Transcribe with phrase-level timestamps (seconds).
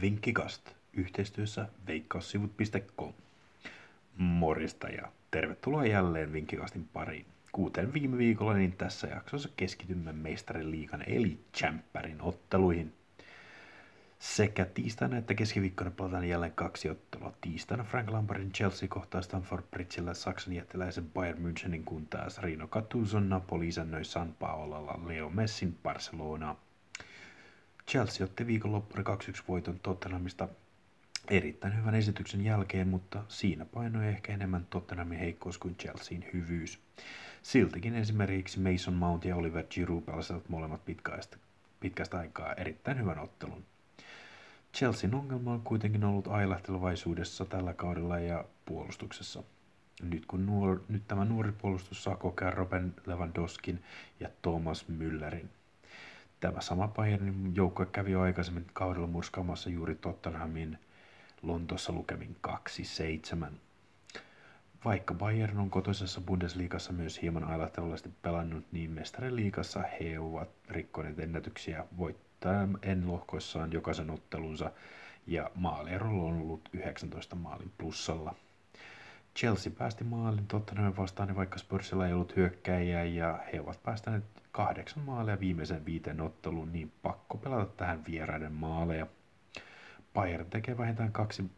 [0.00, 3.12] Vinkkikast yhteistyössä veikkaussivut.com.
[4.16, 7.26] Morista ja tervetuloa jälleen Vinkkikastin pariin.
[7.52, 12.92] Kuten viime viikolla, niin tässä jaksossa keskitymme mestarin liikan eli Champerin otteluihin.
[14.18, 17.32] Sekä tiistaina että keskiviikkona pelataan jälleen kaksi ottelua.
[17.40, 22.68] Tiistaina Frank Lampardin Chelsea kohtaa Stanford Bridgellä Saksan jättiläisen Bayern Münchenin, kun taas Rino
[23.20, 26.69] Napoli isännöi San Paolalla Leo Messin Barcelonaa.
[27.90, 30.48] Chelsea otti viikonloppuna 2-1 voiton Tottenhamista
[31.30, 36.78] erittäin hyvän esityksen jälkeen, mutta siinä painoi ehkä enemmän Tottenhamin heikkous kuin Chelsean hyvyys.
[37.42, 41.36] Siltikin esimerkiksi Mason Mount ja Oliver Giroud pelasivat molemmat pitkästä,
[41.80, 43.64] pitkästä aikaa erittäin hyvän ottelun.
[44.74, 49.42] Chelsean ongelma on kuitenkin ollut ailahtelevaisuudessa tällä kaudella ja puolustuksessa.
[50.02, 53.82] Nyt kun nuor, nyt tämä nuori puolustus saa kokea Robin Lewandowskin
[54.20, 55.59] ja Thomas Müllerin.
[56.40, 60.78] Tämä sama Bayernin joukkue kävi jo aikaisemmin kaudella murskaamassa juuri Tottenhamin
[61.42, 62.36] Lontoossa lukemin
[63.46, 63.52] 2-7.
[64.84, 71.84] Vaikka Bayern on kotoisessa Bundesliigassa myös hieman ailahtelullisesti pelannut, niin mestariliigassa he ovat rikkoneet ennätyksiä
[71.98, 74.70] voittaen lohkoissaan jokaisen ottelunsa
[75.26, 78.34] ja maalierolla on ollut 19 maalin plussalla.
[79.36, 84.24] Chelsea päästi maalin Tottenhamin vastaan, niin vaikka Spursilla ei ollut hyökkäjiä ja he ovat päästäneet
[84.52, 89.06] kahdeksan maalia viimeisen viiteen otteluun, niin pakko pelata tähän vieraiden maaleja.
[90.14, 91.50] Bayern tekee vähintään kaksi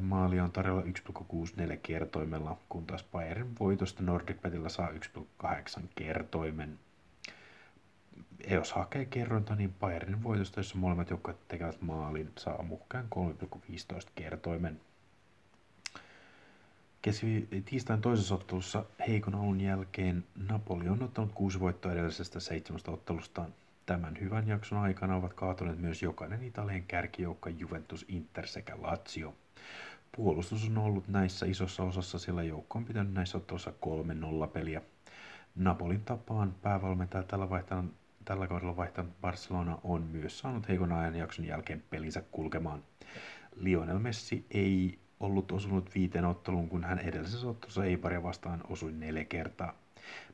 [0.00, 6.78] maalia on tarjolla 1,64 kertoimella, kun taas Bayern voitosta Nordic Betillä saa 1,8 kertoimen.
[8.50, 14.80] Jos hakee kerrointa, niin Bayernin voitosta, jossa molemmat joukkueet tekevät maalin, saa muhkään 3,15 kertoimen.
[17.02, 23.54] Keski tiistain toisessa ottelussa heikon alun jälkeen Napoli on ottanut kuusi voittoa edellisestä seitsemästä ottelustaan.
[23.86, 29.34] Tämän hyvän jakson aikana ovat kaatuneet myös jokainen Italian kärkijoukka Juventus, Inter sekä Lazio.
[30.16, 33.72] Puolustus on ollut näissä isossa osassa, sillä joukko on pitänyt näissä ottelussa
[34.44, 34.82] 3-0 peliä.
[35.56, 37.94] Napolin tapaan päävalmentaja tällä, vaihtanut,
[38.24, 42.82] tällä kaudella vaihtanut Barcelona on myös saanut heikon ajan jakson jälkeen pelinsä kulkemaan.
[43.56, 49.24] Lionel Messi ei ollut osunut viiteen otteluun, kun hän edellisessä ottelussa Eibaria vastaan osui neljä
[49.24, 49.74] kertaa.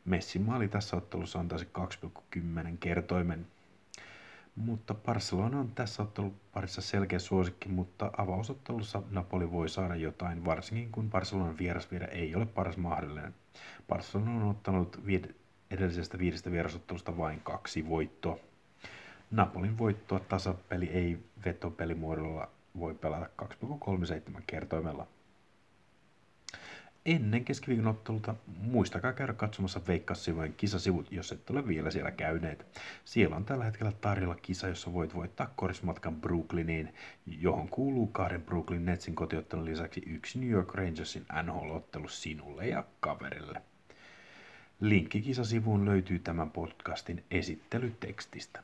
[0.04, 1.69] Messin maali tässä ottelussa antaisi
[2.34, 2.41] 2,10
[2.81, 3.47] kertoimen.
[4.56, 11.10] Mutta Barcelona on tässä otteluparissa selkeä suosikki, mutta avausottelussa Napoli voi saada jotain, varsinkin kun
[11.10, 13.34] Barcelonan vierasviedä ei ole paras mahdollinen.
[13.88, 15.00] Barcelona on ottanut
[15.70, 18.38] edellisestä viidestä vierasottelusta vain kaksi voittoa.
[19.31, 22.49] Napolin voittoa tasapeli ei vetopelimuodolla
[22.81, 25.06] voi pelata 2,37 kertoimella.
[27.06, 32.67] Ennen keskiviikon ottelulta muistakaa käydä katsomassa Veikkaus-sivujen kisasivut, jos et ole vielä siellä käyneet.
[33.05, 36.94] Siellä on tällä hetkellä tarjolla kisa, jossa voit voittaa korismatkan Brooklyniin,
[37.27, 43.62] johon kuuluu kahden Brooklyn Netsin kotiottelun lisäksi yksi New York Rangersin NHL-ottelu sinulle ja kaverille.
[44.81, 48.62] Linkki kisasivuun löytyy tämän podcastin esittelytekstistä.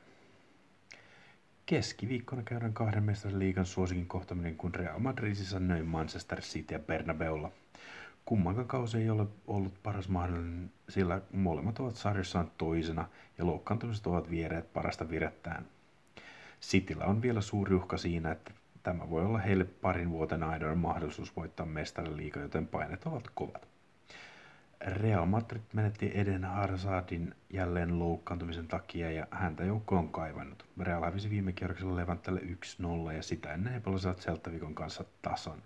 [1.66, 7.50] Keskiviikkona käydään kahden mestarin liigan suosikin kohtaminen, kun Real Madridissa nöi Manchester City ja Bernabeulla.
[8.24, 13.08] Kummankaan kausi ei ole ollut paras mahdollinen, sillä molemmat ovat sarjassaan toisena
[13.38, 15.66] ja loukkaantumiset ovat viereet parasta virettään.
[16.60, 21.36] Cityllä on vielä suuri uhka siinä, että tämä voi olla heille parin vuoten ainoa mahdollisuus
[21.36, 23.73] voittaa mestarin liiga, joten painet ovat kovat.
[24.86, 30.66] Real Madrid menetti Eden Hazardin jälleen loukkaantumisen takia ja häntä joukko on kaivannut.
[30.80, 35.62] Real hävisi viime kierroksella Levantalle 1-0 ja sitä ennen he pelasivat Celta Vicon kanssa tasan.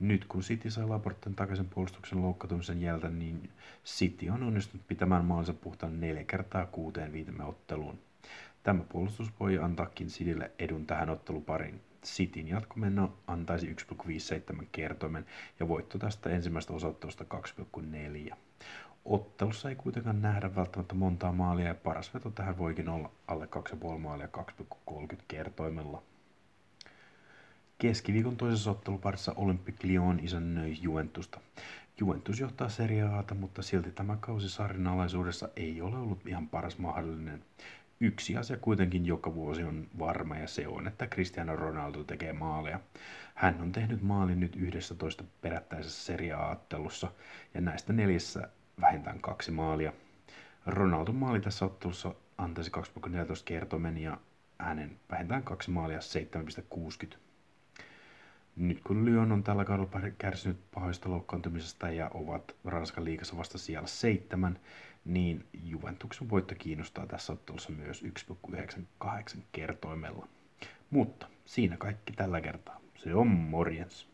[0.00, 3.50] Nyt kun City sai Laporten takaisin puolustuksen loukkaantumisen jältä, niin
[3.84, 7.98] City on onnistunut pitämään maalinsa puhtaan neljä kertaa kuuteen viitemme otteluun.
[8.62, 11.80] Tämä puolustus voi antaakin Citylle edun tähän ottelupariin.
[12.04, 15.26] Cityn jatkomenno antaisi 1,57 kertoimen
[15.60, 17.24] ja voitto tästä ensimmäistä osattelusta
[18.30, 18.36] 2,4.
[19.04, 23.48] Ottelussa ei kuitenkaan nähdä välttämättä montaa maalia ja paras veto tähän voikin olla alle
[23.94, 24.28] 2,5 maalia
[24.90, 26.02] 2,30 kertoimella.
[27.78, 31.40] Keskiviikon toisessa otteluparissa Olympic Lyon isännöi Juventusta.
[32.00, 36.78] Juventus johtaa Serie Ata, mutta silti tämä kausi sarjan alaisuudessa ei ole ollut ihan paras
[36.78, 37.44] mahdollinen.
[38.02, 42.80] Yksi asia kuitenkin joka vuosi on varma ja se on, että Cristiano Ronaldo tekee maaleja.
[43.34, 47.12] Hän on tehnyt maalin nyt 11 perättäisessä Serie A-ottelussa
[47.54, 48.48] ja näistä neljässä
[48.80, 49.92] vähintään kaksi maalia.
[50.66, 53.14] Ronaldon maali tässä ottelussa antaisi 2,14
[53.44, 54.18] kertomen ja
[54.58, 57.16] hänen vähintään kaksi maalia 7,60.
[58.60, 63.88] Nyt kun Lyon on tällä kaudella kärsinyt pahoista loukkaantumisesta ja ovat Ranskan liigassa vasta siellä
[63.88, 64.58] seitsemän,
[65.04, 70.28] niin Juventuksen voitto kiinnostaa tässä ottelussa myös 1,98 kertoimella.
[70.90, 72.80] Mutta siinä kaikki tällä kertaa.
[72.96, 74.09] Se on morjens.